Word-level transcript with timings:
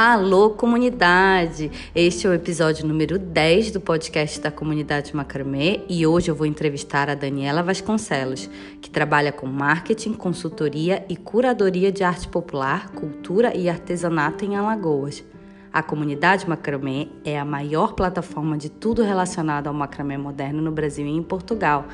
Alô, 0.00 0.50
comunidade! 0.50 1.72
Este 1.92 2.24
é 2.24 2.30
o 2.30 2.32
episódio 2.32 2.86
número 2.86 3.18
10 3.18 3.72
do 3.72 3.80
podcast 3.80 4.40
da 4.40 4.48
comunidade 4.48 5.12
Macramê 5.12 5.80
e 5.88 6.06
hoje 6.06 6.30
eu 6.30 6.36
vou 6.36 6.46
entrevistar 6.46 7.10
a 7.10 7.16
Daniela 7.16 7.64
Vasconcelos, 7.64 8.48
que 8.80 8.88
trabalha 8.88 9.32
com 9.32 9.48
marketing, 9.48 10.12
consultoria 10.12 11.04
e 11.08 11.16
curadoria 11.16 11.90
de 11.90 12.04
arte 12.04 12.28
popular, 12.28 12.90
cultura 12.90 13.56
e 13.56 13.68
artesanato 13.68 14.44
em 14.44 14.54
Alagoas. 14.54 15.24
A 15.72 15.82
comunidade 15.82 16.48
Macramê 16.48 17.08
é 17.24 17.36
a 17.36 17.44
maior 17.44 17.94
plataforma 17.94 18.56
de 18.56 18.68
tudo 18.68 19.02
relacionado 19.02 19.66
ao 19.66 19.74
macramê 19.74 20.16
moderno 20.16 20.62
no 20.62 20.70
Brasil 20.70 21.06
e 21.06 21.10
em 21.10 21.24
Portugal. 21.24 21.86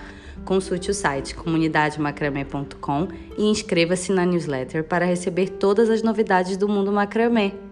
Consulte 0.45 0.91
o 0.91 0.95
site 0.95 1.35
comunidademacramê.com 1.35 3.09
e 3.39 3.45
inscreva-se 3.45 4.13
na 4.13 4.27
newsletter 4.27 4.85
para 4.85 5.07
receber 5.07 5.49
todas 5.53 5.89
as 5.89 6.03
novidades 6.03 6.59
do 6.59 6.69
mundo 6.69 6.93
macramê. 6.93 7.64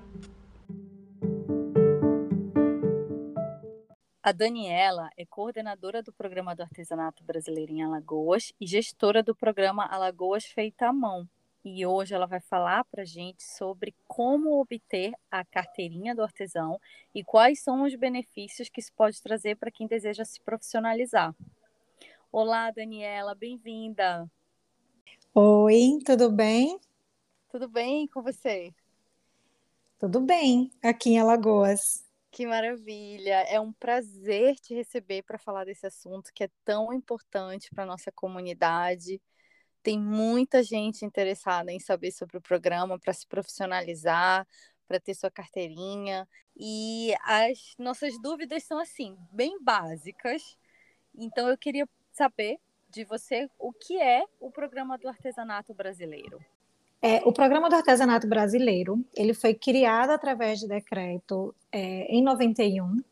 A 4.25 4.31
Daniela 4.31 5.11
é 5.17 5.27
coordenadora 5.27 6.01
do 6.01 6.13
Programa 6.13 6.55
do 6.55 6.63
Artesanato 6.63 7.25
Brasileiro 7.25 7.73
em 7.73 7.83
Alagoas 7.83 8.53
e 8.61 8.69
gestora 8.69 9.21
do 9.21 9.35
programa 9.35 9.85
Alagoas 9.85 10.45
Feita 10.45 10.87
à 10.87 10.93
Mão. 10.93 11.29
E 11.65 11.85
hoje 11.85 12.15
ela 12.15 12.27
vai 12.27 12.39
falar 12.39 12.85
para 12.85 13.03
a 13.03 13.05
gente 13.05 13.43
sobre 13.43 13.93
como 14.07 14.61
obter 14.61 15.13
a 15.29 15.45
carteirinha 15.45 16.15
do 16.15 16.23
artesão 16.23 16.79
e 17.13 17.25
quais 17.25 17.65
são 17.65 17.83
os 17.83 17.97
benefícios 17.97 18.69
que 18.69 18.79
isso 18.79 18.93
pode 18.93 19.21
trazer 19.21 19.57
para 19.57 19.73
quem 19.73 19.89
deseja 19.89 20.25
se 20.25 20.41
profissionalizar. 20.41 21.35
Olá, 22.31 22.71
Daniela, 22.71 23.35
bem-vinda. 23.35 24.31
Oi, 25.35 25.99
tudo 26.07 26.31
bem? 26.31 26.79
Tudo 27.51 27.69
bem 27.69 28.07
com 28.07 28.23
você? 28.23 28.73
Tudo 29.99 30.21
bem, 30.21 30.71
aqui 30.81 31.11
em 31.11 31.19
Alagoas. 31.19 32.12
Que 32.33 32.47
maravilha! 32.47 33.43
É 33.43 33.61
um 33.61 33.71
prazer 33.75 34.57
te 34.57 34.75
receber 34.75 35.23
para 35.23 35.37
falar 35.37 35.67
desse 35.67 35.87
assunto 35.87 36.33
que 36.35 36.45
é 36.45 36.49
tão 36.65 36.91
importante 36.91 37.69
para 37.75 37.85
nossa 37.85 38.11
comunidade. 38.11 39.21
Tem 39.83 40.01
muita 40.01 40.63
gente 40.63 41.05
interessada 41.05 41.71
em 41.71 41.79
saber 41.79 42.11
sobre 42.11 42.39
o 42.39 42.41
programa 42.41 42.99
para 42.99 43.13
se 43.13 43.27
profissionalizar, 43.27 44.49
para 44.89 44.99
ter 44.99 45.13
sua 45.13 45.31
carteirinha. 45.31 46.27
E 46.57 47.13
as 47.23 47.75
nossas 47.79 48.19
dúvidas 48.23 48.65
são 48.65 48.79
assim, 48.79 49.15
bem 49.31 49.63
básicas. 49.63 50.57
Então 51.15 51.51
eu 51.51 51.59
queria 51.59 51.87
saber 52.13 52.57
de 52.89 53.05
você 53.05 53.47
o 53.59 53.75
que 53.75 54.01
é 54.01 54.25
o 54.41 54.51
programa 54.51 54.97
do 54.97 55.07
artesanato 55.07 55.75
brasileiro. 55.75 56.43
É, 57.05 57.21
o 57.25 57.33
Programa 57.33 57.69
do 57.69 57.75
Artesanato 57.75 58.29
Brasileiro, 58.29 59.05
ele 59.17 59.35
foi 59.35 59.55
criado 59.55 60.11
através 60.11 60.61
de 60.61 60.69
decreto 60.69 61.53
é, 61.73 62.07
em 62.09 62.23
91, 62.23 63.03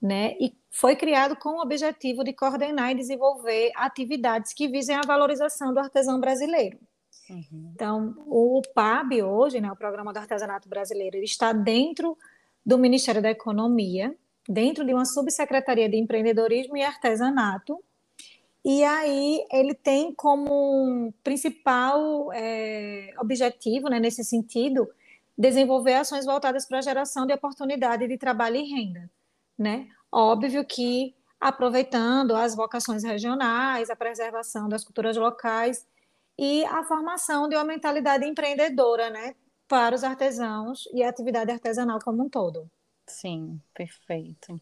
né, 0.00 0.36
e 0.40 0.54
foi 0.70 0.94
criado 0.94 1.34
com 1.34 1.56
o 1.56 1.60
objetivo 1.60 2.22
de 2.22 2.32
coordenar 2.32 2.92
e 2.92 2.94
desenvolver 2.94 3.72
atividades 3.74 4.52
que 4.52 4.68
visem 4.68 4.94
a 4.94 5.00
valorização 5.04 5.74
do 5.74 5.80
artesão 5.80 6.20
brasileiro. 6.20 6.78
Uhum. 7.28 7.72
Então, 7.74 8.14
o 8.28 8.62
PAB 8.72 9.22
hoje, 9.22 9.60
né, 9.60 9.72
o 9.72 9.76
Programa 9.76 10.12
do 10.12 10.18
Artesanato 10.18 10.68
Brasileiro, 10.68 11.16
ele 11.16 11.24
está 11.24 11.52
dentro 11.52 12.16
do 12.64 12.78
Ministério 12.78 13.20
da 13.20 13.30
Economia, 13.30 14.14
dentro 14.48 14.84
de 14.84 14.94
uma 14.94 15.04
subsecretaria 15.04 15.88
de 15.88 15.96
empreendedorismo 15.96 16.76
e 16.76 16.84
artesanato, 16.84 17.82
e 18.68 18.82
aí 18.82 19.46
ele 19.52 19.74
tem 19.74 20.12
como 20.12 21.14
principal 21.22 22.32
é, 22.32 23.14
objetivo, 23.20 23.88
né, 23.88 24.00
nesse 24.00 24.24
sentido, 24.24 24.92
desenvolver 25.38 25.94
ações 25.94 26.26
voltadas 26.26 26.66
para 26.66 26.78
a 26.78 26.82
geração 26.82 27.24
de 27.28 27.32
oportunidade 27.32 28.08
de 28.08 28.18
trabalho 28.18 28.56
e 28.56 28.64
renda. 28.64 29.08
Né? 29.56 29.86
Óbvio 30.10 30.64
que 30.64 31.14
aproveitando 31.40 32.34
as 32.34 32.56
vocações 32.56 33.04
regionais, 33.04 33.88
a 33.88 33.94
preservação 33.94 34.68
das 34.68 34.82
culturas 34.82 35.16
locais 35.16 35.86
e 36.36 36.64
a 36.64 36.82
formação 36.82 37.48
de 37.48 37.54
uma 37.54 37.62
mentalidade 37.64 38.26
empreendedora 38.26 39.10
né, 39.10 39.36
para 39.68 39.94
os 39.94 40.02
artesãos 40.02 40.88
e 40.92 41.04
a 41.04 41.08
atividade 41.08 41.52
artesanal 41.52 42.00
como 42.00 42.24
um 42.24 42.28
todo. 42.28 42.68
Sim, 43.06 43.60
perfeito. 43.72 44.60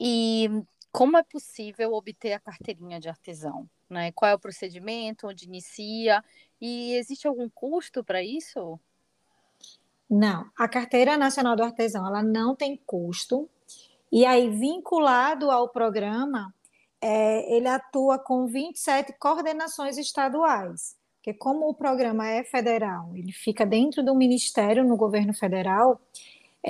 E 0.00 0.64
como 0.98 1.16
é 1.16 1.22
possível 1.22 1.92
obter 1.92 2.32
a 2.32 2.40
carteirinha 2.40 2.98
de 2.98 3.08
artesão? 3.08 3.70
Né? 3.88 4.10
Qual 4.10 4.28
é 4.28 4.34
o 4.34 4.38
procedimento, 4.38 5.28
onde 5.28 5.44
inicia? 5.44 6.24
E 6.60 6.94
existe 6.94 7.28
algum 7.28 7.48
custo 7.48 8.02
para 8.02 8.20
isso? 8.20 8.80
Não, 10.10 10.50
a 10.58 10.66
Carteira 10.66 11.16
Nacional 11.16 11.54
do 11.54 11.62
Artesão 11.62 12.04
ela 12.04 12.20
não 12.20 12.56
tem 12.56 12.76
custo. 12.84 13.48
E 14.10 14.26
aí, 14.26 14.50
vinculado 14.50 15.52
ao 15.52 15.68
programa, 15.68 16.52
é, 17.00 17.56
ele 17.56 17.68
atua 17.68 18.18
com 18.18 18.48
27 18.48 19.12
coordenações 19.20 19.98
estaduais. 19.98 20.96
Porque 21.18 21.32
como 21.32 21.68
o 21.68 21.74
programa 21.74 22.26
é 22.28 22.42
federal, 22.42 23.12
ele 23.14 23.30
fica 23.30 23.64
dentro 23.64 24.02
do 24.02 24.16
Ministério, 24.16 24.82
no 24.82 24.96
governo 24.96 25.32
federal, 25.32 26.00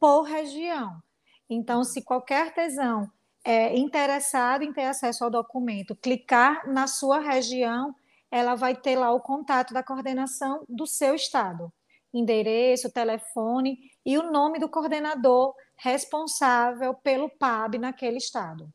por 0.00 0.22
região. 0.22 1.00
Então, 1.48 1.84
se 1.84 2.02
qualquer 2.02 2.46
artesão 2.46 3.10
é 3.44 3.76
interessado 3.76 4.62
em 4.62 4.72
ter 4.72 4.84
acesso 4.84 5.24
ao 5.24 5.30
documento, 5.30 5.94
clicar 5.94 6.66
na 6.66 6.86
sua 6.86 7.18
região, 7.18 7.94
ela 8.30 8.54
vai 8.54 8.74
ter 8.74 8.96
lá 8.96 9.12
o 9.12 9.20
contato 9.20 9.74
da 9.74 9.82
coordenação 9.82 10.64
do 10.68 10.86
seu 10.86 11.14
estado, 11.14 11.72
endereço, 12.12 12.90
telefone 12.90 13.78
e 14.04 14.16
o 14.18 14.30
nome 14.30 14.58
do 14.58 14.68
coordenador 14.68 15.54
responsável 15.76 16.94
pelo 16.94 17.28
PAB 17.28 17.78
naquele 17.78 18.16
estado. 18.16 18.68